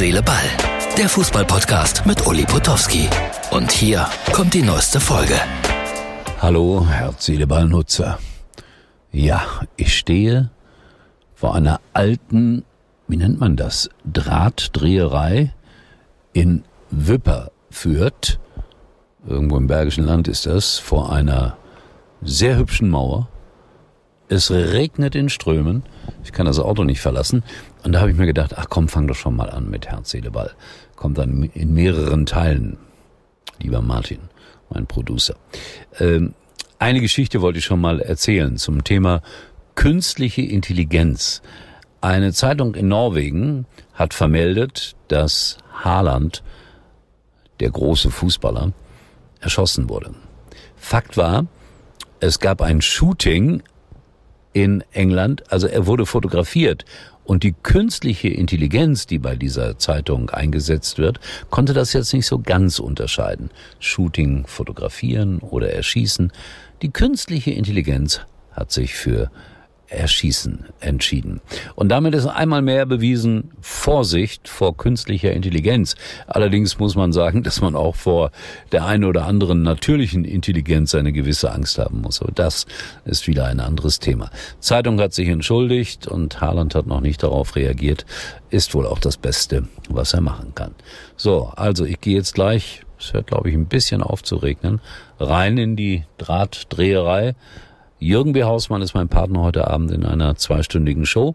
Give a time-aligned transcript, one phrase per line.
[0.00, 0.48] Seele, Ball.
[0.96, 3.06] Der Fußballpodcast mit Uli Potowski.
[3.50, 5.34] Und hier kommt die neueste Folge.
[6.40, 8.18] Hallo, Herz, Seele, Ball-Nutzer.
[9.12, 9.42] Ja,
[9.76, 10.48] ich stehe
[11.34, 12.64] vor einer alten,
[13.08, 15.52] wie nennt man das, Drahtdreherei
[16.32, 18.40] in Wipperfürth.
[19.28, 21.58] Irgendwo im Bergischen Land ist das, vor einer
[22.22, 23.28] sehr hübschen Mauer.
[24.30, 25.82] Es regnet in Strömen.
[26.24, 27.42] Ich kann das Auto nicht verlassen.
[27.82, 30.10] Und da habe ich mir gedacht, ach komm, fang doch schon mal an mit Herz,
[30.10, 30.52] Seele, Ball.
[30.96, 32.78] Kommt dann in mehreren Teilen.
[33.58, 34.20] Lieber Martin,
[34.70, 35.34] mein Producer.
[35.98, 36.34] Ähm,
[36.78, 39.22] eine Geschichte wollte ich schon mal erzählen zum Thema
[39.74, 41.42] künstliche Intelligenz.
[42.00, 46.42] Eine Zeitung in Norwegen hat vermeldet, dass Haaland,
[47.60, 48.72] der große Fußballer,
[49.40, 50.14] erschossen wurde.
[50.76, 51.46] Fakt war,
[52.20, 53.62] es gab ein Shooting
[54.52, 56.84] in England, also er wurde fotografiert
[57.24, 62.40] und die künstliche Intelligenz, die bei dieser Zeitung eingesetzt wird, konnte das jetzt nicht so
[62.40, 63.50] ganz unterscheiden.
[63.78, 66.32] Shooting, fotografieren oder erschießen.
[66.82, 69.30] Die künstliche Intelligenz hat sich für
[69.90, 71.40] Erschießen entschieden.
[71.74, 75.96] Und damit ist einmal mehr bewiesen, Vorsicht vor künstlicher Intelligenz.
[76.28, 78.30] Allerdings muss man sagen, dass man auch vor
[78.72, 82.22] der einen oder anderen natürlichen Intelligenz eine gewisse Angst haben muss.
[82.22, 82.66] Aber das
[83.04, 84.30] ist wieder ein anderes Thema.
[84.60, 88.06] Zeitung hat sich entschuldigt und Haaland hat noch nicht darauf reagiert.
[88.50, 90.74] Ist wohl auch das Beste, was er machen kann.
[91.16, 94.80] So, also ich gehe jetzt gleich, es hört glaube ich ein bisschen auf zu regnen,
[95.18, 97.34] rein in die Drahtdreherei
[98.00, 98.44] Jürgen B.
[98.44, 101.34] Hausmann ist mein Partner heute Abend in einer zweistündigen Show.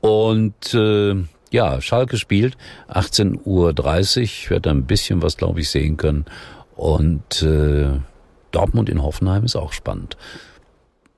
[0.00, 1.14] Und äh,
[1.50, 2.56] ja, Schalke spielt
[2.88, 4.22] 18.30 Uhr.
[4.22, 6.24] Ich werde ein bisschen was, glaube ich, sehen können.
[6.76, 7.90] Und äh,
[8.52, 10.16] Dortmund in Hoffenheim ist auch spannend.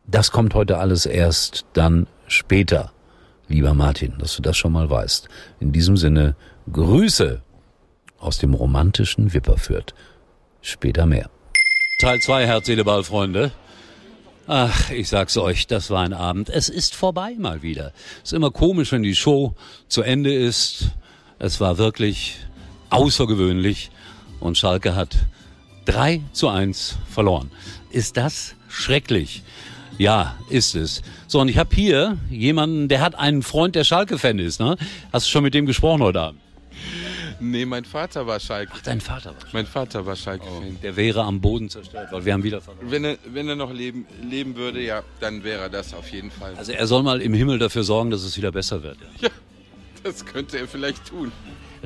[0.08, 2.90] Das kommt heute alles erst dann später,
[3.46, 5.28] lieber Martin, dass du das schon mal weißt.
[5.60, 6.34] In diesem Sinne,
[6.70, 7.40] Grüße
[8.18, 9.94] aus dem romantischen Wipperfürth.
[10.62, 11.30] Später mehr.
[12.00, 13.52] Teil 2, Herz, Seele, Ball, Freunde.
[14.46, 16.50] Ach, ich sag's euch, das war ein Abend.
[16.50, 17.92] Es ist vorbei mal wieder.
[18.22, 19.54] Es ist immer komisch, wenn die Show
[19.88, 20.90] zu Ende ist.
[21.38, 22.36] Es war wirklich
[22.90, 23.90] außergewöhnlich
[24.40, 25.16] und Schalke hat
[25.86, 27.50] 3 zu 1 verloren.
[27.90, 29.42] Ist das schrecklich?
[29.96, 31.00] Ja, ist es.
[31.26, 34.60] So, und ich habe hier jemanden, der hat einen Freund, der Schalke-Fan ist.
[34.60, 34.76] Ne?
[35.10, 36.43] Hast du schon mit dem gesprochen heute Abend?
[37.40, 38.72] Nee, mein Vater war Schalke.
[38.74, 39.52] Ach, dein Vater war Schalke.
[39.52, 40.76] Mein Vater war Schalke-Fan.
[40.76, 42.90] Oh, der wäre am Boden zerstört, weil wir haben wieder verloren.
[42.90, 46.30] Wenn er, wenn er noch leben, leben würde, ja, dann wäre er das auf jeden
[46.30, 46.54] Fall.
[46.56, 48.98] Also er soll mal im Himmel dafür sorgen, dass es wieder besser wird.
[49.20, 49.30] Ja,
[50.02, 51.32] das könnte er vielleicht tun.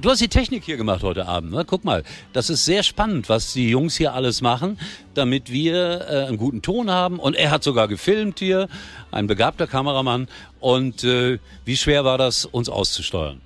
[0.01, 1.51] Du hast die Technik hier gemacht heute Abend.
[1.51, 1.65] Ne?
[1.65, 4.79] Guck mal, das ist sehr spannend, was die Jungs hier alles machen,
[5.15, 7.19] damit wir äh, einen guten Ton haben.
[7.19, 8.69] Und er hat sogar gefilmt hier,
[9.11, 10.29] ein begabter Kameramann.
[10.61, 13.41] Und äh, wie schwer war das, uns auszusteuern?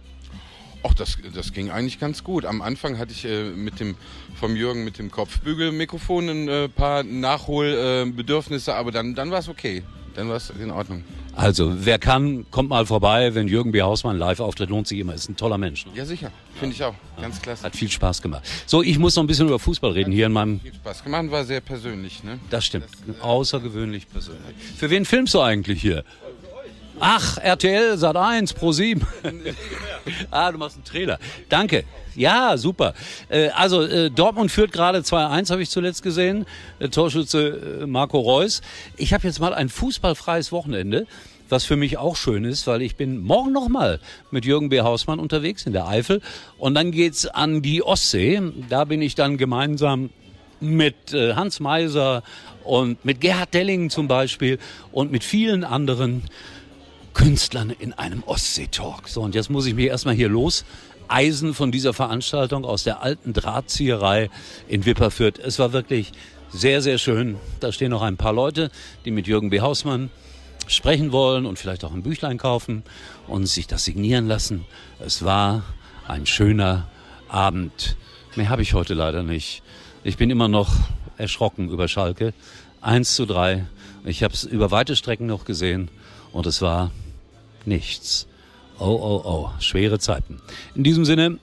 [0.84, 2.44] Ach, das, das ging eigentlich ganz gut.
[2.44, 3.94] Am Anfang hatte ich äh, mit dem
[4.34, 9.48] vom Jürgen mit dem Kopfbügelmikrofon ein äh, paar Nachholbedürfnisse, äh, aber dann, dann war es
[9.48, 9.82] okay.
[10.14, 11.04] Dann war es in Ordnung.
[11.34, 13.80] Also, wer kann, kommt mal vorbei, wenn Jürgen B.
[13.80, 15.14] Hausmann live auftritt, lohnt sich immer.
[15.14, 15.86] Ist ein toller Mensch.
[15.86, 15.92] Ne?
[15.94, 16.30] Ja, sicher.
[16.60, 16.94] Finde ich auch.
[17.18, 17.64] Ganz klasse.
[17.64, 18.42] Hat viel Spaß gemacht.
[18.66, 20.60] So, ich muss noch ein bisschen über Fußball reden hier in meinem.
[20.60, 22.38] Viel Spaß gemacht, war sehr persönlich, ne?
[22.50, 22.86] Das stimmt.
[23.22, 24.54] Außergewöhnlich persönlich.
[24.76, 26.04] Für wen filmst du eigentlich hier?
[27.04, 29.04] Ach, RTL, Sat 1, Pro 7.
[30.30, 31.18] ah, du machst einen Trailer.
[31.48, 31.82] Danke.
[32.14, 32.94] Ja, super.
[33.28, 36.46] Äh, also äh, Dortmund führt gerade 2-1, habe ich zuletzt gesehen.
[36.78, 38.62] Äh, Torschütze Marco Reus.
[38.96, 41.08] Ich habe jetzt mal ein fußballfreies Wochenende
[41.48, 44.80] was für mich auch schön ist, weil ich bin morgen nochmal mit Jürgen B.
[44.80, 46.22] Hausmann unterwegs in der Eifel
[46.56, 48.40] und dann geht's an die Ostsee.
[48.70, 50.08] Da bin ich dann gemeinsam
[50.60, 52.22] mit Hans Meiser
[52.64, 54.58] und mit Gerhard Delling zum Beispiel
[54.92, 56.22] und mit vielen anderen
[57.14, 59.08] Künstlern in einem Ostsee-Talk.
[59.08, 60.64] So, und jetzt muss ich mich erstmal hier los
[61.08, 64.30] eisen von dieser Veranstaltung aus der alten Drahtzieherei
[64.68, 65.38] in Wipperfürth.
[65.38, 66.12] Es war wirklich
[66.50, 67.36] sehr, sehr schön.
[67.60, 68.70] Da stehen noch ein paar Leute,
[69.04, 69.60] die mit Jürgen B.
[69.60, 70.10] Hausmann
[70.66, 72.82] sprechen wollen und vielleicht auch ein Büchlein kaufen
[73.26, 74.64] und sich das signieren lassen.
[75.00, 75.64] Es war
[76.06, 76.88] ein schöner
[77.28, 77.96] Abend.
[78.36, 79.62] Mehr habe ich heute leider nicht.
[80.04, 80.72] Ich bin immer noch
[81.18, 82.32] erschrocken über Schalke.
[82.82, 83.64] 1 zu 3.
[84.04, 85.88] Ich habe es über weite Strecken noch gesehen
[86.32, 86.90] und es war
[87.64, 88.26] nichts.
[88.78, 90.40] Oh, oh, oh, schwere Zeiten.
[90.74, 91.38] In diesem Sinne,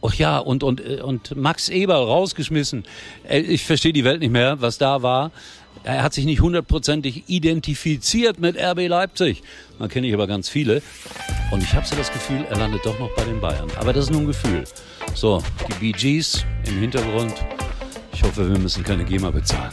[0.00, 2.84] oh ja, und, und, und Max Eberl rausgeschmissen.
[3.28, 5.30] Äh, ich verstehe die Welt nicht mehr, was da war.
[5.84, 9.42] Er hat sich nicht hundertprozentig identifiziert mit RB Leipzig.
[9.78, 10.82] Da kenne ich aber ganz viele.
[11.52, 13.70] Und ich habe so das Gefühl, er landet doch noch bei den Bayern.
[13.78, 14.64] Aber das ist nur ein Gefühl.
[15.14, 15.42] So,
[15.80, 17.34] die Gees im Hintergrund.
[18.12, 19.72] Ich hoffe, wir müssen keine GEMA bezahlen.